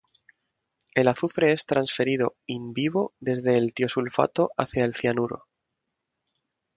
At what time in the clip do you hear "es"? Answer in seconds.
1.53-1.67